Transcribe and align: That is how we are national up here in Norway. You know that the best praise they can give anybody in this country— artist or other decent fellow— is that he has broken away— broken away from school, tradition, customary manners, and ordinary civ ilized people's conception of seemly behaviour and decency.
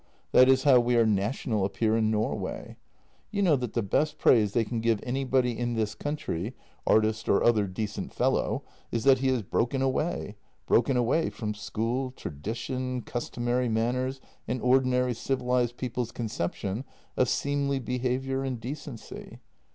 That 0.31 0.49
is 0.49 0.63
how 0.63 0.79
we 0.79 0.95
are 0.97 1.05
national 1.05 1.63
up 1.63 1.77
here 1.77 1.95
in 1.95 2.09
Norway. 2.09 2.75
You 3.29 3.43
know 3.43 3.55
that 3.57 3.73
the 3.73 3.83
best 3.83 4.17
praise 4.17 4.53
they 4.53 4.65
can 4.65 4.81
give 4.81 4.99
anybody 5.03 5.55
in 5.55 5.75
this 5.75 5.93
country— 5.93 6.55
artist 6.87 7.29
or 7.29 7.43
other 7.43 7.67
decent 7.67 8.11
fellow— 8.11 8.63
is 8.91 9.03
that 9.03 9.19
he 9.19 9.27
has 9.27 9.43
broken 9.43 9.83
away— 9.83 10.37
broken 10.67 10.97
away 10.97 11.29
from 11.29 11.53
school, 11.53 12.09
tradition, 12.15 13.03
customary 13.03 13.69
manners, 13.69 14.19
and 14.47 14.59
ordinary 14.63 15.13
civ 15.13 15.37
ilized 15.39 15.77
people's 15.77 16.11
conception 16.11 16.83
of 17.15 17.29
seemly 17.29 17.77
behaviour 17.77 18.43
and 18.43 18.59
decency. 18.59 19.37